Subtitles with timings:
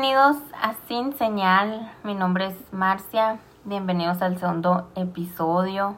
[0.00, 5.94] Bienvenidos a Sin Señal, mi nombre es Marcia, bienvenidos al segundo episodio.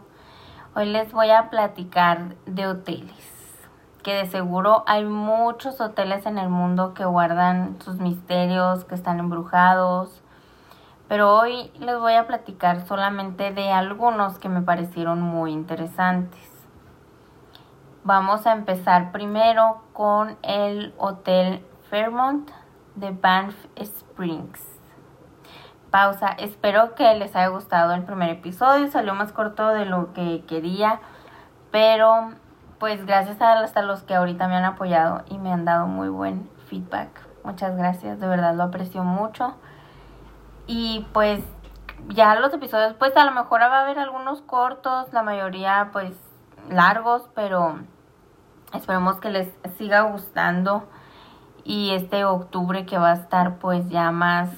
[0.75, 3.61] Hoy les voy a platicar de hoteles,
[4.03, 9.21] que de seguro hay muchos hoteles en el mundo que guardan sus misterios, que están
[9.21, 10.21] embrujados,
[11.07, 16.51] pero hoy les voy a platicar solamente de algunos que me parecieron muy interesantes.
[18.03, 22.51] Vamos a empezar primero con el Hotel Fairmont
[22.95, 24.73] de Banff Springs.
[25.93, 26.29] Pausa.
[26.39, 28.91] Espero que les haya gustado el primer episodio.
[28.91, 31.01] Salió más corto de lo que quería.
[31.71, 32.33] Pero
[32.79, 36.09] pues gracias a hasta los que ahorita me han apoyado y me han dado muy
[36.09, 37.09] buen feedback.
[37.45, 38.19] Muchas gracias.
[38.19, 39.55] De verdad lo aprecio mucho.
[40.67, 41.45] Y pues
[42.09, 45.13] ya los episodios pues a lo mejor va a haber algunos cortos.
[45.13, 46.15] La mayoría pues
[46.71, 47.29] largos.
[47.35, 47.81] Pero
[48.73, 50.89] esperemos que les siga gustando
[51.65, 54.51] y este octubre que va a estar pues ya más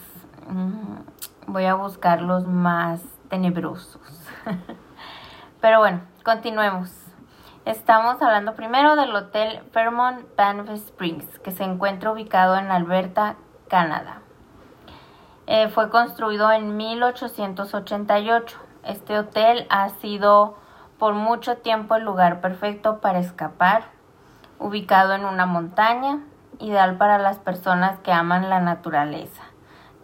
[0.49, 4.01] mm, voy a buscar los más tenebrosos.
[5.61, 6.93] Pero bueno continuemos.
[7.65, 13.37] Estamos hablando primero del hotel Fairmont Banff Springs que se encuentra ubicado en Alberta
[13.69, 14.21] Canadá.
[15.47, 20.57] Eh, fue construido en 1888 este hotel ha sido
[20.99, 23.85] por mucho tiempo el lugar perfecto para escapar
[24.59, 26.21] ubicado en una montaña
[26.61, 29.43] ideal para las personas que aman la naturaleza.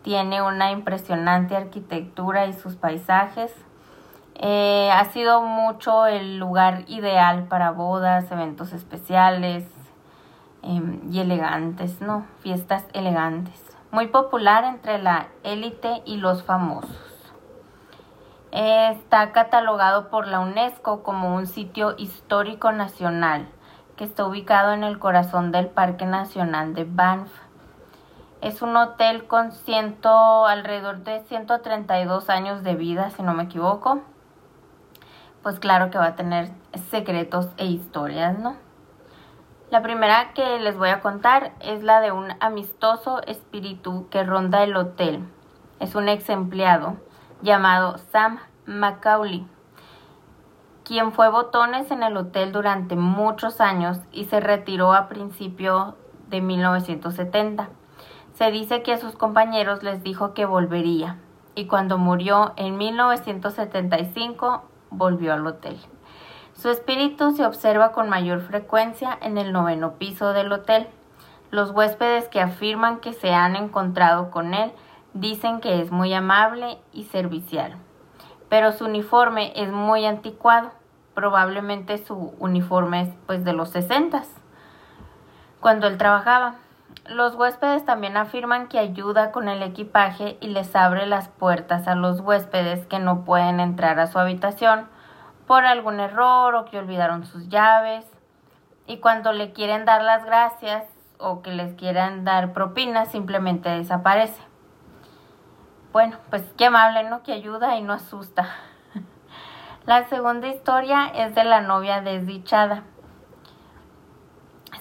[0.03, 3.55] Tiene una impresionante arquitectura y sus paisajes.
[4.35, 9.67] Eh, ha sido mucho el lugar ideal para bodas, eventos especiales
[10.63, 12.27] em, y elegantes, ¿no?
[12.41, 13.61] Fiestas elegantes.
[13.91, 16.97] Muy popular entre la élite y los famosos.
[18.53, 23.47] está catalogado por la UNESCO como un sitio histórico nacional
[24.01, 27.31] que está ubicado en el corazón del Parque Nacional de Banff.
[28.41, 34.01] Es un hotel con ciento, alrededor de 132 años de vida, si no me equivoco.
[35.43, 36.49] Pues claro que va a tener
[36.89, 38.57] secretos e historias, ¿no?
[39.69, 44.63] La primera que les voy a contar es la de un amistoso espíritu que ronda
[44.63, 45.29] el hotel.
[45.79, 46.97] Es un ex empleado
[47.43, 49.47] llamado Sam Macaulay
[50.91, 55.95] quien fue botones en el hotel durante muchos años y se retiró a principio
[56.31, 57.69] de 1970.
[58.35, 61.19] Se dice que a sus compañeros les dijo que volvería
[61.55, 65.79] y cuando murió en 1975 volvió al hotel.
[66.55, 70.89] Su espíritu se observa con mayor frecuencia en el noveno piso del hotel.
[71.53, 74.73] Los huéspedes que afirman que se han encontrado con él
[75.15, 77.77] dicen que es muy amable y servicial,
[78.49, 80.80] pero su uniforme es muy anticuado
[81.21, 84.23] probablemente su uniforme es pues de los 60
[85.61, 86.55] cuando él trabajaba.
[87.11, 91.95] Los huéspedes también afirman que ayuda con el equipaje y les abre las puertas a
[91.95, 94.89] los huéspedes que no pueden entrar a su habitación
[95.47, 98.07] por algún error o que olvidaron sus llaves.
[98.87, 100.87] Y cuando le quieren dar las gracias
[101.19, 104.41] o que les quieran dar propinas, simplemente desaparece.
[105.93, 107.23] Bueno, pues qué amable, ¿no?
[107.23, 108.49] Que ayuda y no asusta.
[109.87, 112.83] La segunda historia es de la novia desdichada.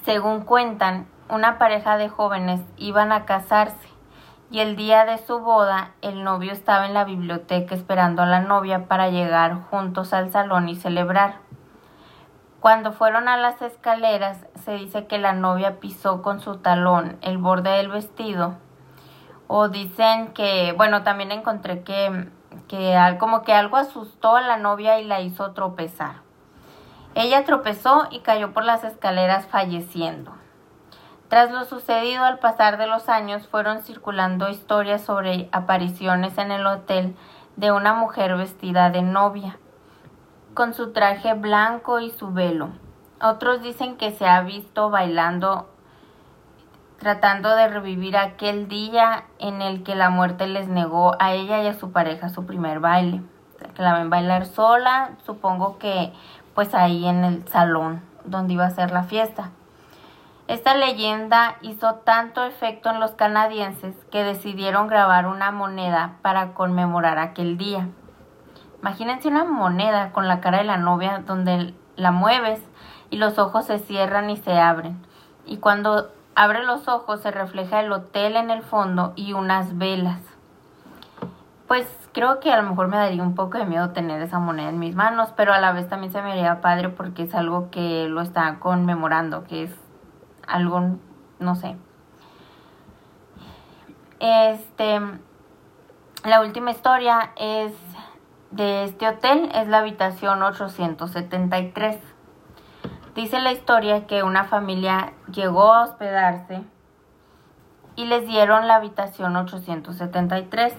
[0.02, 3.88] Según cuentan, una pareja de jóvenes iban a casarse
[4.50, 8.40] y el día de su boda el novio estaba en la biblioteca esperando a la
[8.40, 11.36] novia para llegar juntos al salón y celebrar.
[12.60, 17.38] Cuando fueron a las escaleras se dice que la novia pisó con su talón el
[17.38, 18.56] borde del vestido
[19.46, 22.28] o dicen que, bueno, también encontré que
[22.68, 26.16] que como que algo asustó a la novia y la hizo tropezar.
[27.14, 30.32] Ella tropezó y cayó por las escaleras falleciendo.
[31.28, 36.66] Tras lo sucedido al pasar de los años fueron circulando historias sobre apariciones en el
[36.66, 37.14] hotel
[37.56, 39.58] de una mujer vestida de novia,
[40.54, 42.70] con su traje blanco y su velo.
[43.22, 45.69] Otros dicen que se ha visto bailando
[47.00, 51.66] tratando de revivir aquel día en el que la muerte les negó a ella y
[51.66, 53.22] a su pareja su primer baile.
[53.74, 56.12] Que la ven bailar sola, supongo que
[56.54, 59.50] pues ahí en el salón donde iba a ser la fiesta.
[60.46, 67.18] Esta leyenda hizo tanto efecto en los canadienses que decidieron grabar una moneda para conmemorar
[67.18, 67.88] aquel día.
[68.80, 72.60] Imagínense una moneda con la cara de la novia donde la mueves
[73.08, 75.00] y los ojos se cierran y se abren.
[75.46, 80.20] Y cuando Abre los ojos, se refleja el hotel en el fondo y unas velas.
[81.66, 84.70] Pues creo que a lo mejor me daría un poco de miedo tener esa moneda
[84.70, 87.70] en mis manos, pero a la vez también se me haría padre porque es algo
[87.70, 89.74] que lo está conmemorando, que es
[90.46, 90.96] algo,
[91.38, 91.76] no sé.
[94.18, 95.00] Este,
[96.24, 97.72] la última historia es
[98.50, 101.98] de este hotel, es la habitación 873.
[103.14, 106.62] Dice la historia que una familia llegó a hospedarse
[107.96, 110.74] y les dieron la habitación 873.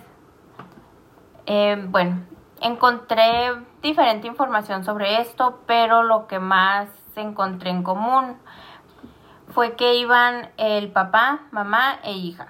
[1.45, 2.21] Eh, bueno,
[2.61, 3.51] encontré
[3.81, 6.87] diferente información sobre esto, pero lo que más
[7.17, 8.37] encontré en común
[9.49, 12.47] fue que iban el papá, mamá e hija.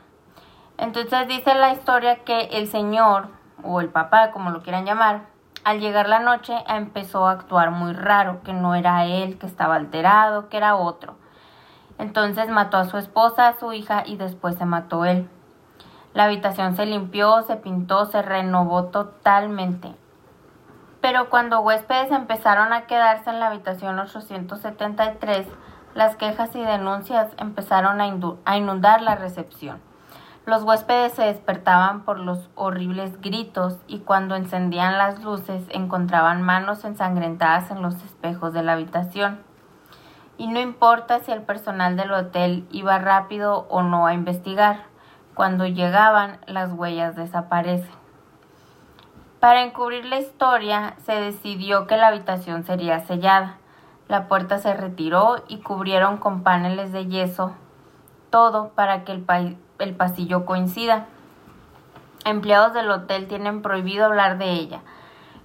[0.77, 3.29] Entonces dice la historia que el señor,
[3.63, 5.30] o el papá, como lo quieran llamar,
[5.63, 9.75] al llegar la noche empezó a actuar muy raro, que no era él, que estaba
[9.75, 11.15] alterado, que era otro.
[11.99, 15.29] Entonces mató a su esposa, a su hija y después se mató él.
[16.13, 19.95] La habitación se limpió, se pintó, se renovó totalmente.
[20.99, 25.47] Pero cuando huéspedes empezaron a quedarse en la habitación 873,
[25.93, 29.90] las quejas y denuncias empezaron a inundar la recepción.
[30.51, 36.83] Los huéspedes se despertaban por los horribles gritos y cuando encendían las luces encontraban manos
[36.83, 39.39] ensangrentadas en los espejos de la habitación.
[40.37, 44.87] Y no importa si el personal del hotel iba rápido o no a investigar,
[45.35, 47.95] cuando llegaban las huellas desaparecen.
[49.39, 53.55] Para encubrir la historia se decidió que la habitación sería sellada.
[54.09, 57.55] La puerta se retiró y cubrieron con paneles de yeso
[58.31, 61.05] todo para que el, el pasillo coincida.
[62.23, 64.81] Empleados del hotel tienen prohibido hablar de ella.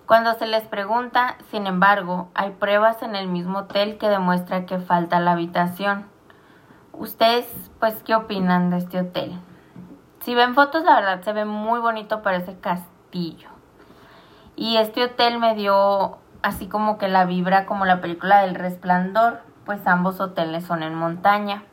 [0.06, 4.78] Cuando se les pregunta, sin embargo, hay pruebas en el mismo hotel que demuestran que
[4.78, 6.06] falta la habitación.
[6.92, 7.46] ¿Ustedes,
[7.80, 9.38] pues, qué opinan de este hotel?
[10.20, 13.48] Si ven fotos, la verdad se ve muy bonito para ese castillo.
[14.54, 19.40] Y este hotel me dio así como que la vibra como la película del resplandor,
[19.64, 21.64] pues ambos hoteles son en montaña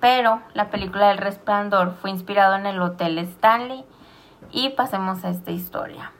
[0.00, 3.84] pero la película del resplandor fue inspirado en el Hotel Stanley
[4.50, 6.12] y pasemos a esta historia.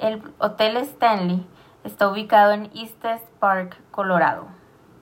[0.00, 1.44] El Hotel Stanley
[1.84, 4.46] está ubicado en Estes Park, Colorado.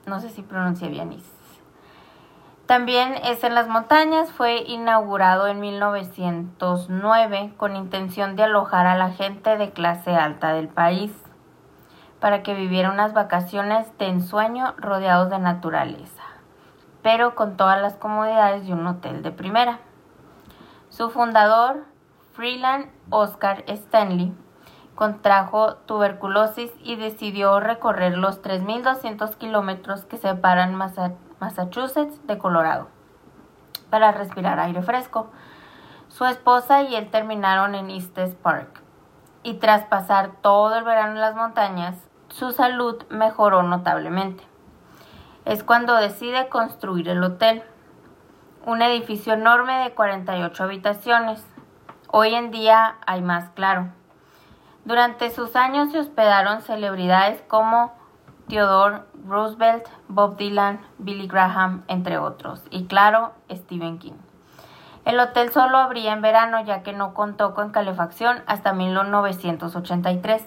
[0.07, 1.35] No sé si pronuncié bien East.
[2.65, 9.11] También es en las montañas, fue inaugurado en 1909 con intención de alojar a la
[9.11, 11.11] gente de clase alta del país
[12.19, 16.34] para que viviera unas vacaciones de ensueño rodeados de naturaleza
[17.05, 19.77] pero con todas las comodidades de un hotel de primera.
[20.89, 21.85] Su fundador,
[22.33, 24.33] Freeland Oscar Stanley,
[24.95, 32.87] contrajo tuberculosis y decidió recorrer los 3.200 kilómetros que separan Massachusetts de Colorado
[33.91, 35.29] para respirar aire fresco.
[36.07, 38.81] Su esposa y él terminaron en Estes Park
[39.43, 41.97] y tras pasar todo el verano en las montañas,
[42.29, 44.54] su salud mejoró notablemente
[45.45, 47.63] es cuando decide construir el hotel,
[48.65, 51.45] un edificio enorme de 48 habitaciones.
[52.11, 53.89] Hoy en día hay más claro.
[54.85, 57.93] Durante sus años se hospedaron celebridades como
[58.47, 64.13] Theodore Roosevelt, Bob Dylan, Billy Graham, entre otros, y claro, Stephen King.
[65.05, 70.43] El hotel solo abría en verano ya que no contó con calefacción hasta 1983.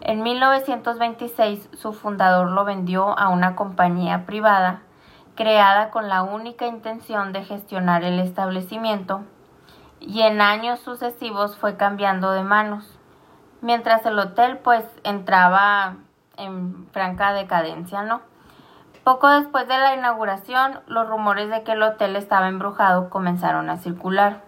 [0.00, 4.82] En 1926 su fundador lo vendió a una compañía privada
[5.36, 9.22] creada con la única intención de gestionar el establecimiento
[10.00, 12.98] y en años sucesivos fue cambiando de manos,
[13.60, 15.96] mientras el hotel pues entraba
[16.36, 18.22] en franca decadencia, ¿no?
[19.04, 23.76] Poco después de la inauguración, los rumores de que el hotel estaba embrujado comenzaron a
[23.76, 24.42] circular.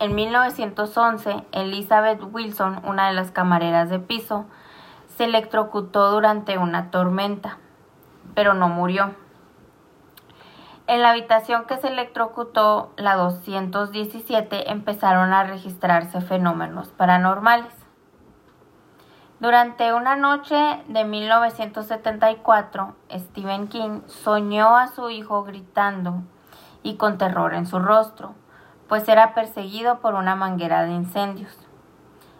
[0.00, 4.46] En 1911, Elizabeth Wilson, una de las camareras de piso,
[5.14, 7.58] se electrocutó durante una tormenta,
[8.34, 9.14] pero no murió.
[10.86, 17.74] En la habitación que se electrocutó, la 217, empezaron a registrarse fenómenos paranormales.
[19.38, 26.22] Durante una noche de 1974, Stephen King soñó a su hijo gritando
[26.82, 28.34] y con terror en su rostro
[28.90, 31.56] pues era perseguido por una manguera de incendios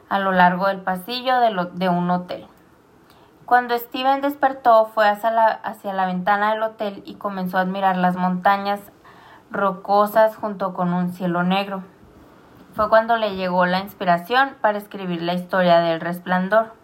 [0.09, 2.49] a lo largo del pasillo de, un hotel.
[3.47, 7.97] Cuando Steven despertó fue hacia la, hacia la ventana del hotel y comenzó a admirar
[7.97, 8.80] las montañas
[9.52, 11.85] rocosas junto con un cielo negro.
[12.75, 16.75] Fue cuando le llegó la inspiración para escribir la historia del resplandor.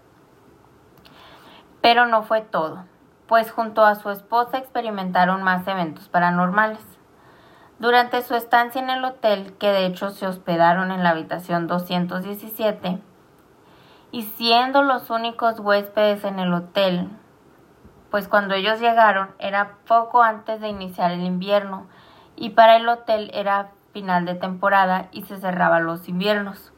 [1.81, 2.85] Pero no fue todo,
[3.27, 6.96] pues junto a su esposa experimentaron más eventos paranormales.
[7.79, 13.01] Durante su estancia en el hotel, que de hecho se hospedaron en la habitación 217,
[14.13, 17.11] y siendo los únicos huéspedes en el hotel,
[18.11, 21.87] pues cuando ellos llegaron era poco antes de iniciar el invierno
[22.35, 26.73] y para el hotel era final de temporada y se cerraba los inviernos.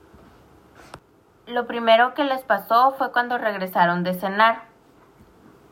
[1.47, 4.63] Lo primero que les pasó fue cuando regresaron de cenar.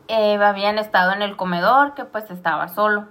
[0.07, 3.07] Eh, habían estado en el comedor que pues estaba solo.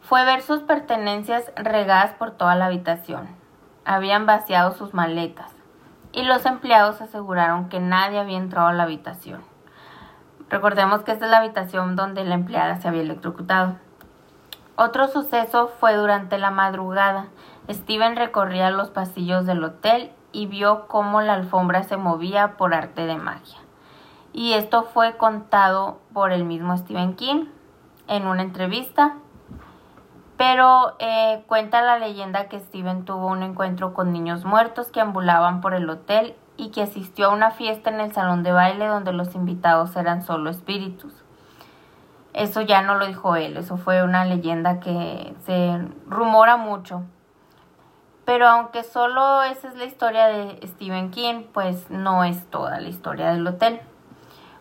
[0.00, 3.28] Fue ver sus pertenencias regadas por toda la habitación.
[3.84, 5.52] Habían vaciado sus maletas
[6.12, 9.42] y los empleados aseguraron que nadie había entrado a la habitación.
[10.48, 13.76] Recordemos que esta es la habitación donde la empleada se había electrocutado.
[14.74, 17.26] Otro suceso fue durante la madrugada.
[17.68, 23.06] Steven recorría los pasillos del hotel y vio cómo la alfombra se movía por arte
[23.06, 23.58] de magia.
[24.32, 27.46] Y esto fue contado por el mismo Stephen King
[28.08, 29.16] en una entrevista.
[30.40, 35.60] Pero eh, cuenta la leyenda que Steven tuvo un encuentro con niños muertos que ambulaban
[35.60, 39.12] por el hotel y que asistió a una fiesta en el salón de baile donde
[39.12, 41.12] los invitados eran solo espíritus.
[42.32, 47.02] Eso ya no lo dijo él, eso fue una leyenda que se rumora mucho.
[48.24, 52.88] Pero aunque solo esa es la historia de Stephen King, pues no es toda la
[52.88, 53.82] historia del hotel.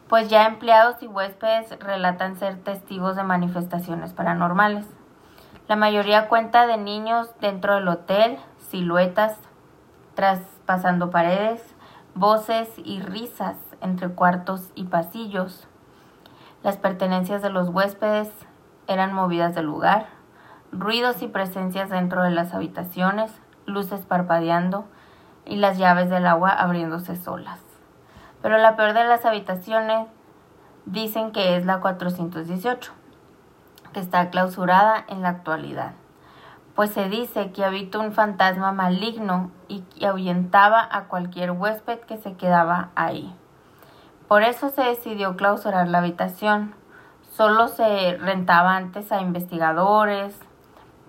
[0.09, 4.98] Pues ya empleados y huéspedes relatan ser testigos de manifestaciones paranormales.
[5.69, 9.37] La mayoría cuenta de niños dentro del hotel, siluetas
[10.15, 11.61] traspasando paredes,
[12.15, 15.67] voces y risas entre cuartos y pasillos.
[16.63, 18.31] Las pertenencias de los huéspedes
[18.87, 20.07] eran movidas del lugar,
[20.71, 23.31] ruidos y presencias dentro de las habitaciones,
[23.67, 24.87] luces parpadeando
[25.45, 27.59] y las llaves del agua abriéndose solas.
[28.41, 30.07] Pero la peor de las habitaciones
[30.87, 32.98] dicen que es la 418, que
[33.93, 35.93] está clausurada en la actualidad,
[36.75, 42.17] pues se dice que habita un fantasma maligno y que ahuyentaba a cualquier huésped que
[42.17, 43.35] se quedaba ahí.
[44.27, 46.75] Por eso se decidió clausurar la habitación.
[47.31, 50.37] Solo se rentaba antes a investigadores,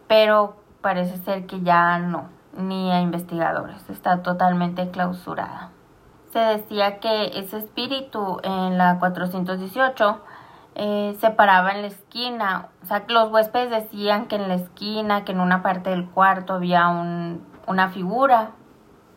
[0.08, 3.88] pero parece ser que ya no ni a investigadores.
[3.90, 5.70] Está totalmente clausurada.
[6.32, 10.20] Se decía que ese espíritu en la 418
[10.74, 12.68] eh, se paraba en la esquina.
[12.82, 16.54] O sea, los huéspedes decían que en la esquina, que en una parte del cuarto
[16.54, 18.52] había un, una figura,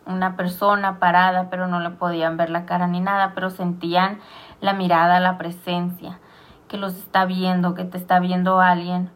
[0.05, 4.19] una persona parada, pero no le podían ver la cara ni nada, pero sentían
[4.61, 6.19] la mirada, la presencia,
[6.67, 9.11] que los está viendo, que te está viendo alguien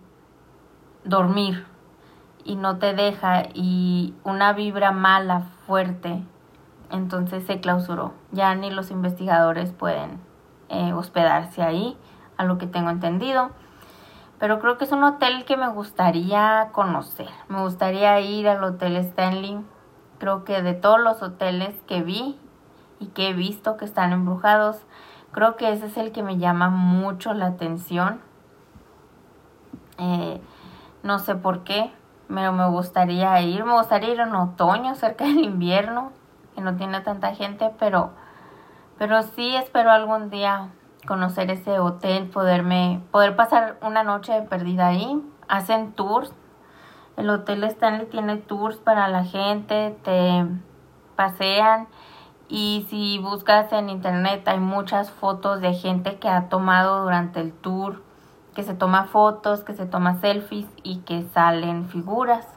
[1.03, 1.65] dormir
[2.43, 6.23] y no te deja y una vibra mala, fuerte,
[6.91, 8.13] entonces se clausuró.
[8.31, 10.19] Ya ni los investigadores pueden
[10.69, 11.97] eh, hospedarse ahí,
[12.37, 13.51] a lo que tengo entendido.
[14.39, 17.29] Pero creo que es un hotel que me gustaría conocer.
[17.47, 19.59] Me gustaría ir al Hotel Stanley.
[20.19, 22.39] Creo que de todos los hoteles que vi
[22.99, 24.85] y que he visto que están embrujados,
[25.31, 28.21] creo que ese es el que me llama mucho la atención.
[29.97, 30.39] Eh,
[31.03, 31.91] no sé por qué,
[32.27, 36.11] pero me gustaría ir, me gustaría ir en otoño, cerca del invierno,
[36.55, 38.11] que no tiene tanta gente, pero,
[38.97, 40.69] pero sí espero algún día
[41.07, 45.19] conocer ese hotel, poderme, poder pasar una noche perdida ahí.
[45.47, 46.31] Hacen tours.
[47.15, 50.45] El Hotel Stanley tiene tours para la gente, te
[51.15, 51.87] pasean
[52.47, 57.51] y si buscas en internet hay muchas fotos de gente que ha tomado durante el
[57.51, 58.03] tour
[58.57, 62.47] que se toma fotos, que se toma selfies y que salen figuras.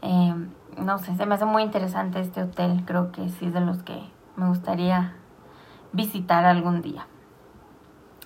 [0.00, 0.34] Eh,
[0.78, 3.82] no sé, se me hace muy interesante este hotel, creo que sí es de los
[3.82, 4.00] que
[4.36, 5.16] me gustaría
[5.92, 7.06] visitar algún día.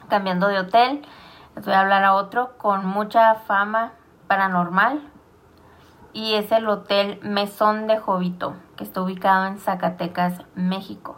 [0.08, 1.02] Cambiando de hotel,
[1.56, 3.92] les voy a hablar a otro con mucha fama
[4.26, 5.00] paranormal
[6.12, 11.16] y es el Hotel Mesón de Jovito, que está ubicado en Zacatecas, México.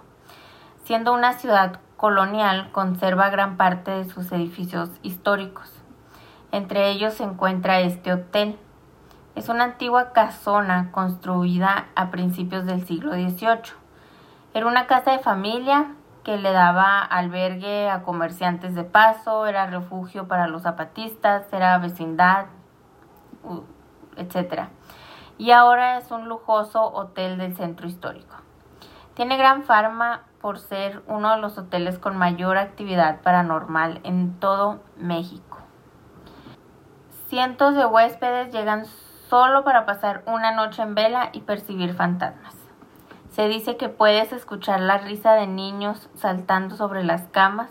[0.85, 5.71] Siendo una ciudad colonial conserva gran parte de sus edificios históricos.
[6.53, 8.59] Entre ellos se encuentra este hotel.
[9.35, 13.75] Es una antigua casona construida a principios del siglo XVIII.
[14.55, 15.95] Era una casa de familia
[16.27, 22.47] que le daba albergue a comerciantes de paso, era refugio para los zapatistas, era vecindad,
[24.17, 24.65] etc.
[25.39, 28.35] Y ahora es un lujoso hotel del centro histórico.
[29.15, 34.81] Tiene gran fama por ser uno de los hoteles con mayor actividad paranormal en todo
[34.97, 35.59] México.
[37.29, 38.85] Cientos de huéspedes llegan
[39.29, 42.66] solo para pasar una noche en vela y percibir fantasmas.
[43.37, 47.69] Se dice que puedes escuchar la risa de niños saltando sobre las camas,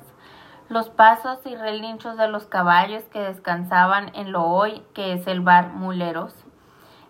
[0.69, 5.41] los pasos y relinchos de los caballos que descansaban en lo hoy que es el
[5.41, 6.35] bar Muleros,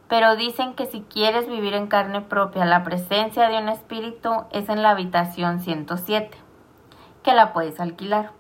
[0.08, 4.70] pero dicen que si quieres vivir en carne propia la presencia de un espíritu es
[4.70, 6.38] en la habitación 107,
[7.24, 8.32] que la puedes alquilar,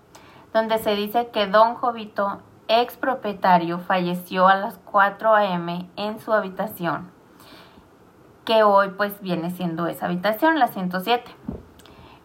[0.53, 5.89] donde se dice que Don Jovito ex propietario falleció a las 4 a.m.
[5.97, 7.11] en su habitación,
[8.45, 11.35] que hoy pues viene siendo esa habitación, la 107.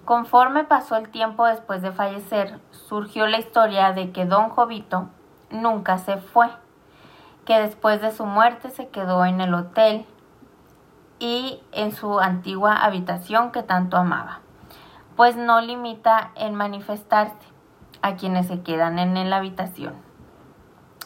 [0.04, 5.08] Conforme pasó el tiempo después de fallecer, surgió la historia de que don Jovito
[5.50, 6.48] nunca se fue,
[7.44, 10.06] que después de su muerte se quedó en el hotel
[11.18, 14.40] y en su antigua habitación que tanto amaba,
[15.16, 17.36] pues no limita en manifestarse
[18.02, 19.94] a quienes se quedan en la habitación,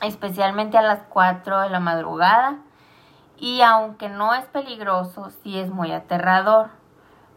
[0.00, 2.59] especialmente a las 4 de la madrugada
[3.38, 6.70] y aunque no es peligroso, sí es muy aterrador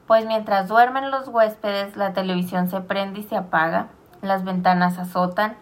[0.07, 3.89] pues mientras duermen los huéspedes la televisión se prende y se apaga,
[4.21, 5.57] las ventanas azotan,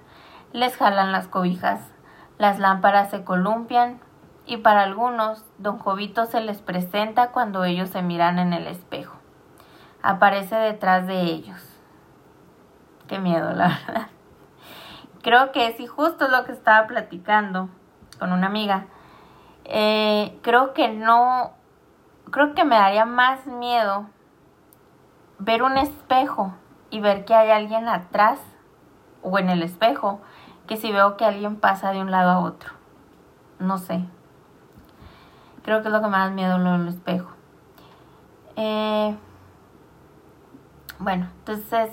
[0.53, 1.81] les jalan las cobijas,
[2.37, 3.99] las lámparas se columpian
[4.45, 9.17] y para algunos don Jovito se les presenta cuando ellos se miran en el espejo.
[10.03, 11.59] Aparece detrás de ellos.
[13.07, 14.07] Qué miedo, la verdad.
[15.23, 17.69] Creo que es y justo lo que estaba platicando
[18.19, 18.85] con una amiga.
[19.65, 21.51] Eh, creo que no,
[22.31, 24.07] creo que me daría más miedo
[25.39, 26.53] ver un espejo
[26.89, 28.39] y ver que hay alguien atrás
[29.21, 30.21] o en el espejo
[30.67, 32.71] que si veo que alguien pasa de un lado a otro.
[33.59, 34.05] No sé.
[35.63, 37.31] Creo que es lo que más miedo lo del espejo.
[38.55, 39.15] Eh,
[40.99, 41.89] bueno, entonces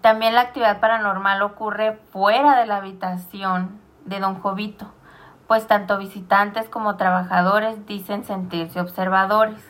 [0.00, 4.86] también la actividad paranormal ocurre fuera de la habitación de don Jovito,
[5.46, 9.62] pues tanto visitantes como trabajadores dicen sentirse observadores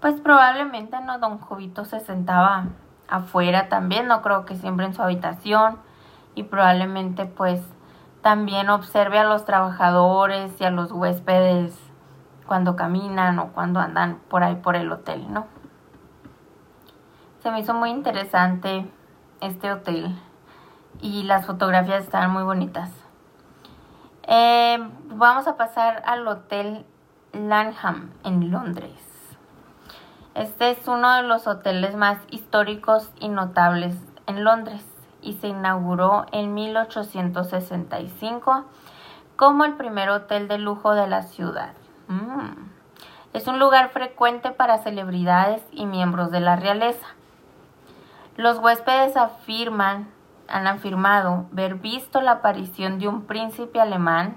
[0.00, 2.66] pues probablemente no don Jovito se sentaba
[3.08, 5.78] afuera también, no creo que siempre en su habitación
[6.34, 7.60] y probablemente pues
[8.22, 11.76] también observe a los trabajadores y a los huéspedes
[12.46, 15.46] cuando caminan o cuando andan por ahí por el hotel, ¿no?
[17.42, 18.90] Se me hizo muy interesante
[19.40, 20.16] este hotel
[21.00, 22.90] y las fotografías están muy bonitas.
[24.30, 26.84] Eh, vamos a pasar al Hotel
[27.32, 28.92] Lanham en Londres.
[30.34, 34.84] Este es uno de los hoteles más históricos y notables en Londres
[35.22, 38.66] y se inauguró en 1865
[39.36, 41.72] como el primer hotel de lujo de la ciudad.
[42.08, 42.50] Mm.
[43.32, 47.06] Es un lugar frecuente para celebridades y miembros de la realeza.
[48.36, 50.12] Los huéspedes afirman,
[50.48, 54.36] han afirmado ver visto la aparición de un príncipe alemán,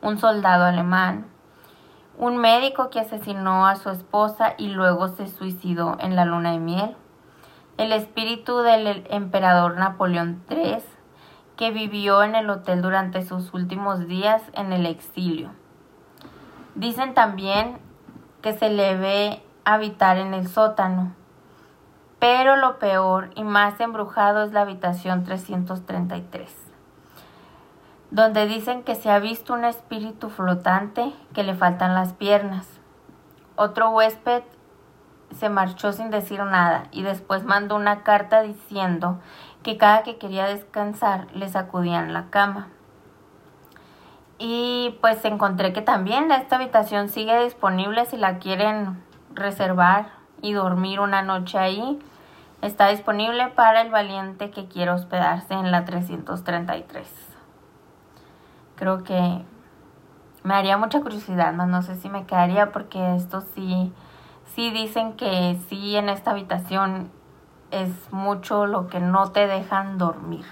[0.00, 1.26] un soldado alemán,
[2.18, 6.58] un médico que asesinó a su esposa y luego se suicidó en la luna de
[6.58, 6.96] miel,
[7.78, 10.78] el espíritu del emperador Napoleón III,
[11.56, 15.50] que vivió en el hotel durante sus últimos días en el exilio.
[16.74, 17.78] Dicen también
[18.40, 21.14] que se le ve habitar en el sótano,
[22.22, 26.56] pero lo peor y más embrujado es la habitación 333
[28.12, 32.68] donde dicen que se ha visto un espíritu flotante que le faltan las piernas.
[33.56, 34.44] Otro huésped
[35.36, 39.18] se marchó sin decir nada y después mandó una carta diciendo
[39.64, 42.68] que cada que quería descansar le sacudían la cama.
[44.38, 49.02] Y pues encontré que también esta habitación sigue disponible si la quieren
[49.34, 51.98] reservar y dormir una noche ahí.
[52.62, 57.32] Está disponible para el valiente que quiera hospedarse en la 333
[58.82, 59.44] creo que
[60.42, 61.66] me haría mucha curiosidad, ¿no?
[61.66, 63.92] no sé si me quedaría porque esto sí,
[64.56, 67.12] sí dicen que sí en esta habitación
[67.70, 70.44] es mucho lo que no te dejan dormir.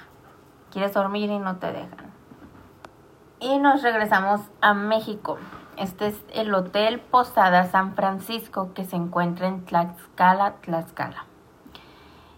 [0.70, 2.12] Quieres dormir y no te dejan.
[3.40, 5.38] Y nos regresamos a México.
[5.76, 11.29] Este es el Hotel Posada San Francisco que se encuentra en Tlaxcala, Tlaxcala.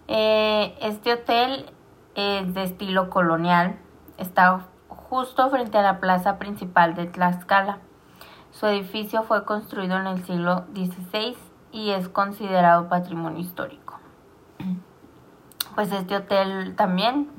[0.07, 1.71] Eh, este hotel
[2.15, 3.77] es de estilo colonial.
[4.17, 7.79] Está justo frente a la plaza principal de Tlaxcala.
[8.51, 11.35] Su edificio fue construido en el siglo XVI
[11.71, 13.99] y es considerado patrimonio histórico.
[15.75, 17.31] Pues este hotel también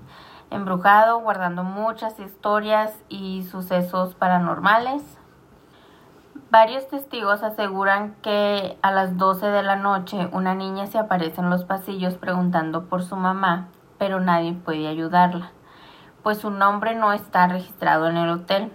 [0.51, 5.03] embrujado, guardando muchas historias y sucesos paranormales.
[6.55, 11.51] Varios testigos aseguran que a las 12 de la noche una niña se aparece en
[11.51, 15.51] los pasillos preguntando por su mamá, pero nadie puede ayudarla
[16.25, 18.73] pues su nombre no está registrado en el hotel.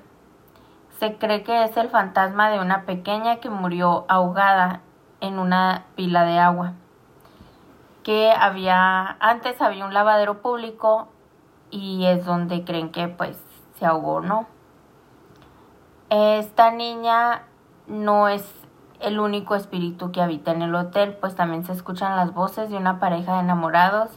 [0.99, 4.81] Se cree que es el fantasma de una pequeña que murió ahogada
[5.19, 6.73] en una pila de agua.
[8.03, 11.07] Que había, antes había un lavadero público
[11.71, 13.43] y es donde creen que pues
[13.79, 14.45] se ahogó, ¿no?
[16.11, 17.43] Esta niña
[17.89, 18.49] no es
[18.99, 22.77] el único espíritu que habita en el hotel, pues también se escuchan las voces de
[22.77, 24.09] una pareja de enamorados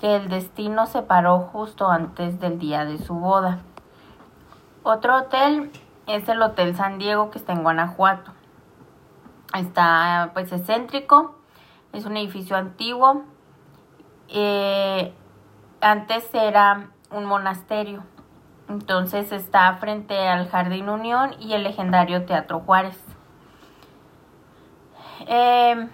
[0.00, 3.58] que el destino separó justo antes del día de su boda.
[4.82, 5.70] Otro hotel
[6.06, 8.32] es el Hotel San Diego que está en Guanajuato.
[9.54, 11.34] Está pues excéntrico,
[11.92, 13.24] es un edificio antiguo.
[14.28, 15.12] Eh,
[15.80, 18.02] antes era un monasterio.
[18.68, 22.98] Entonces está frente al Jardín Unión y el legendario Teatro Juárez.
[25.26, 25.88] Eh,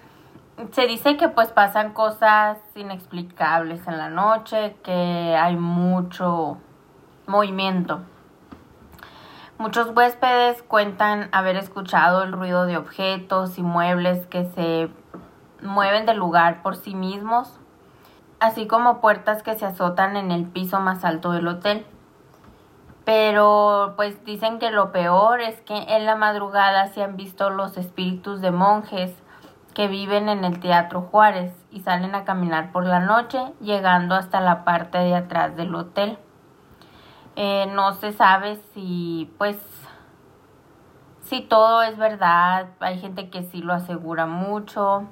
[0.73, 6.59] se dice que pues pasan cosas inexplicables en la noche, que hay mucho
[7.27, 8.01] movimiento.
[9.57, 14.91] Muchos huéspedes cuentan haber escuchado el ruido de objetos y muebles que se
[15.63, 17.61] mueven del lugar por sí mismos,
[18.41, 21.87] así como puertas que se azotan en el piso más alto del hotel.
[23.05, 27.77] Pero pues dicen que lo peor es que en la madrugada se han visto los
[27.77, 29.15] espíritus de monjes
[29.75, 34.41] que viven en el Teatro Juárez y salen a caminar por la noche, llegando hasta
[34.41, 36.19] la parte de atrás del hotel.
[37.37, 39.59] Eh, no se sabe si, pues,
[41.23, 42.69] si todo es verdad.
[42.79, 45.05] Hay gente que sí lo asegura mucho,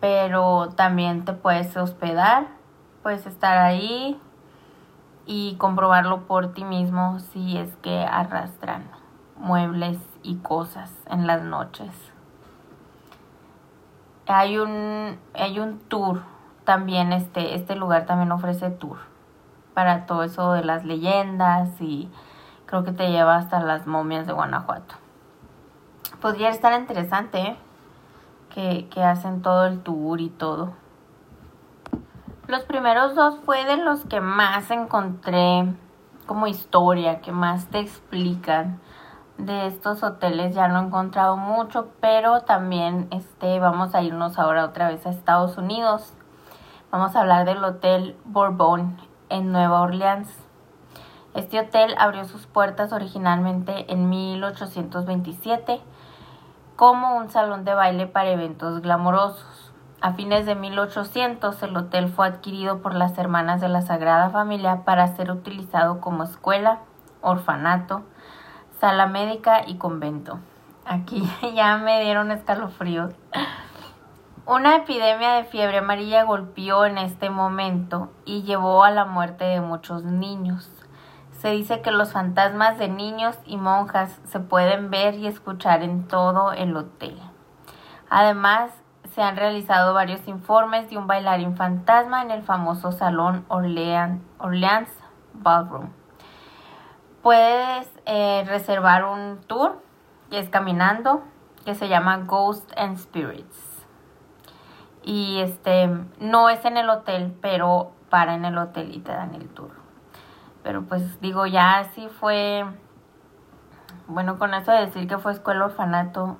[0.00, 2.48] pero también te puedes hospedar,
[3.02, 4.18] puedes estar ahí
[5.28, 8.90] y comprobarlo por ti mismo si es que arrastran
[9.36, 11.92] muebles y cosas en las noches
[14.28, 16.22] hay un, hay un tour
[16.64, 18.98] también, este, este lugar también ofrece tour
[19.72, 22.10] para todo eso de las leyendas y
[22.66, 24.96] creo que te lleva hasta las momias de Guanajuato.
[26.20, 27.56] Podría estar interesante.
[28.54, 30.72] Que, que hacen todo el tour y todo.
[32.48, 35.66] Los primeros dos fue de los que más encontré
[36.24, 38.80] como historia, que más te explican
[39.36, 44.64] de estos hoteles ya no he encontrado mucho, pero también este, vamos a irnos ahora
[44.64, 46.14] otra vez a Estados Unidos.
[46.90, 48.96] Vamos a hablar del Hotel Bourbon
[49.28, 50.34] en Nueva Orleans.
[51.34, 55.82] Este hotel abrió sus puertas originalmente en 1827
[56.76, 59.67] como un salón de baile para eventos glamorosos.
[60.00, 64.84] A fines de 1800 el hotel fue adquirido por las hermanas de la Sagrada Familia
[64.84, 66.78] para ser utilizado como escuela,
[67.20, 68.04] orfanato,
[68.78, 70.38] sala médica y convento.
[70.84, 73.12] Aquí ya me dieron escalofríos.
[74.46, 79.60] Una epidemia de fiebre amarilla golpeó en este momento y llevó a la muerte de
[79.60, 80.70] muchos niños.
[81.32, 86.06] Se dice que los fantasmas de niños y monjas se pueden ver y escuchar en
[86.06, 87.20] todo el hotel.
[88.08, 88.72] Además,
[89.18, 94.88] se han realizado varios informes de un bailarín fantasma en el famoso salón Orleans, Orleans
[95.32, 95.88] Ballroom.
[97.20, 99.82] Puedes eh, reservar un tour
[100.30, 101.24] que es caminando
[101.64, 103.84] que se llama Ghost and Spirits.
[105.02, 109.34] Y este no es en el hotel, pero para en el hotel y te dan
[109.34, 109.72] el tour.
[110.62, 112.64] Pero pues digo, ya sí fue
[114.06, 116.38] bueno, con eso de decir que fue escuela orfanato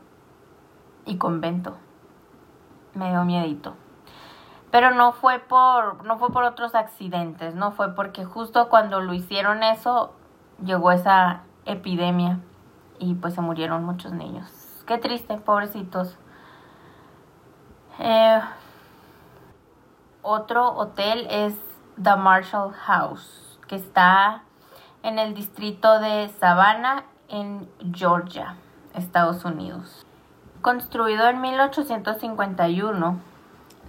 [1.07, 1.77] y convento.
[2.99, 3.77] Me dio miedito.
[4.73, 9.15] Pero no fue por no fue por otros accidentes, no fue porque justo cuando lo
[9.15, 10.13] hicieron eso
[10.65, 12.41] llegó esa epidemia
[12.99, 14.51] y pues se murieron muchos niños.
[14.85, 16.17] Qué triste, pobrecitos.
[18.01, 18.41] Eh,
[20.23, 21.55] otro hotel es
[22.03, 24.43] The Marshall House, que está
[25.05, 28.57] en el distrito de Savannah, en Georgia,
[28.95, 30.05] Estados Unidos.
[30.62, 33.21] Construido en 1851,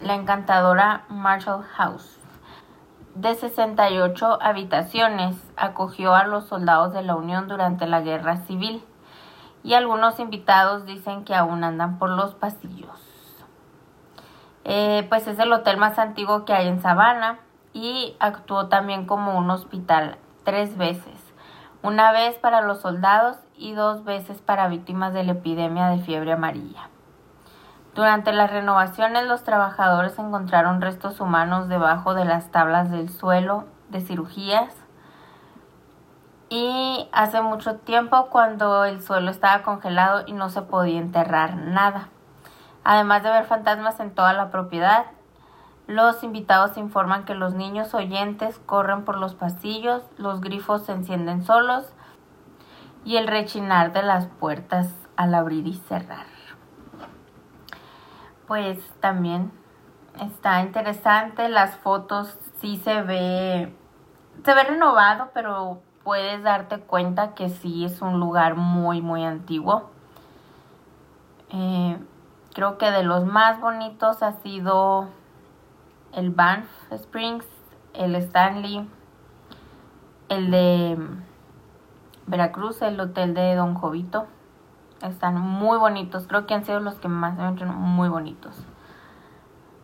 [0.01, 2.19] la encantadora Marshall House
[3.15, 8.84] de 68 habitaciones acogió a los soldados de la Unión durante la Guerra Civil
[9.63, 13.01] y algunos invitados dicen que aún andan por los pasillos.
[14.63, 17.39] Eh, pues es el hotel más antiguo que hay en Savannah
[17.73, 21.19] y actuó también como un hospital tres veces,
[21.82, 26.32] una vez para los soldados y dos veces para víctimas de la epidemia de fiebre
[26.32, 26.89] amarilla.
[27.93, 34.00] Durante las renovaciones los trabajadores encontraron restos humanos debajo de las tablas del suelo de
[34.00, 34.74] cirugías
[36.50, 42.08] y hace mucho tiempo cuando el suelo estaba congelado y no se podía enterrar nada.
[42.84, 45.06] Además de ver fantasmas en toda la propiedad,
[45.86, 51.43] los invitados informan que los niños oyentes corren por los pasillos, los grifos se encienden
[51.43, 51.93] solos
[53.05, 56.39] y el rechinar de las puertas al abrir y cerrar
[58.49, 59.51] pues también
[60.19, 61.47] está interesante.
[61.49, 63.71] Las fotos sí se ve,
[64.43, 69.91] se ve renovado, pero puedes darte cuenta que sí es un lugar muy, muy antiguo.
[71.51, 71.99] Eh,
[72.55, 75.09] creo que de los más bonitos ha sido
[76.13, 77.45] el Banff Springs,
[77.93, 78.89] el Stanley,
[80.29, 80.97] el de
[82.29, 84.27] Veracruz, el hotel de Don Jovito.
[85.01, 88.65] Están muy bonitos, creo que han sido los que más me hecho muy bonitos.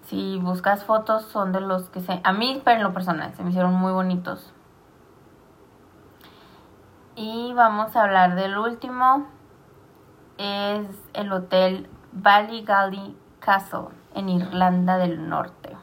[0.04, 2.22] Si buscas fotos, son de los que se.
[2.24, 4.54] A mí, pero en lo personal, se me hicieron muy bonitos.
[7.16, 9.26] Y vamos a hablar del último.
[10.38, 15.76] Es el hotel Ballygally Castle en Irlanda del Norte.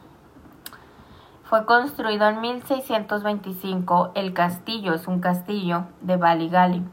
[1.53, 4.13] Fue construido en 1625.
[4.15, 6.83] El castillo es un castillo de Ballygally,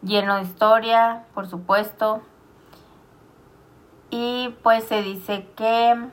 [0.00, 2.22] lleno de historia, por supuesto.
[4.08, 6.08] Y pues se dice que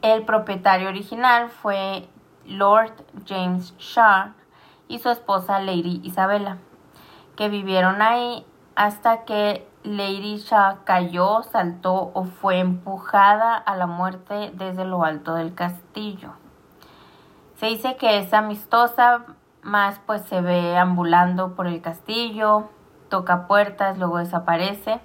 [0.00, 2.08] el propietario original fue
[2.46, 2.94] Lord
[3.26, 4.32] James Shaw
[4.88, 6.56] y su esposa Lady Isabella,
[7.36, 14.52] que vivieron ahí hasta que Lady Shaw cayó, saltó o fue empujada a la muerte
[14.54, 16.42] desde lo alto del castillo.
[17.56, 19.24] Se dice que es amistosa,
[19.62, 22.68] más pues se ve ambulando por el castillo,
[23.08, 25.00] toca puertas, luego desaparece.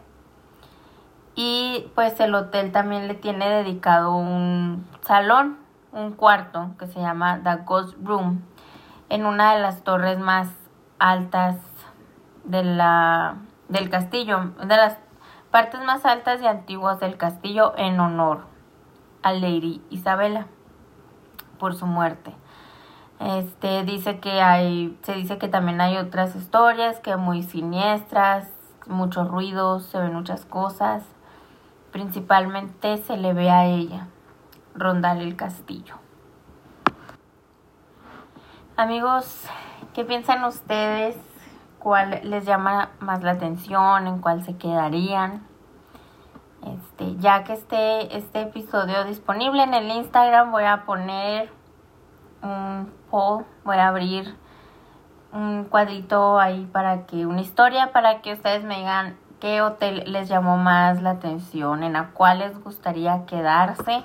[1.35, 5.57] Y pues el hotel también le tiene dedicado un salón,
[5.91, 8.43] un cuarto que se llama The Ghost Room,
[9.09, 10.49] en una de las torres más
[10.97, 11.57] altas
[12.43, 13.35] de la,
[13.69, 14.97] del castillo, de las
[15.51, 18.47] partes más altas y antiguas del castillo en honor
[19.21, 20.47] a Lady Isabela
[21.59, 22.33] por su muerte.
[23.19, 28.47] Este dice que hay, se dice que también hay otras historias que muy siniestras,
[28.87, 31.03] muchos ruidos, se ven muchas cosas.
[31.91, 34.07] Principalmente se le ve a ella
[34.73, 35.95] rondar el castillo.
[38.77, 39.45] Amigos,
[39.93, 41.17] ¿qué piensan ustedes?
[41.79, 44.07] ¿Cuál les llama más la atención?
[44.07, 45.48] ¿En cuál se quedarían?
[46.75, 51.49] Este, ya que esté este episodio disponible en el Instagram, voy a poner
[52.43, 54.35] un poll, voy a abrir
[55.31, 60.27] un cuadrito ahí para que, una historia para que ustedes me digan qué hotel les
[60.27, 64.03] llamó más la atención, en a cuál les gustaría quedarse,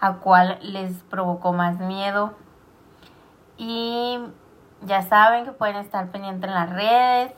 [0.00, 2.34] a cuál les provocó más miedo.
[3.56, 4.18] Y
[4.82, 7.32] ya saben que pueden estar pendientes en las redes,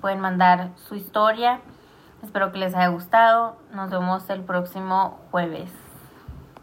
[0.00, 1.60] pueden mandar su historia.
[2.24, 3.56] Espero que les haya gustado.
[3.72, 5.83] Nos vemos el próximo jueves.